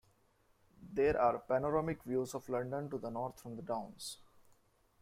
[0.93, 4.17] There are panoramic views of London to the north from the Downs.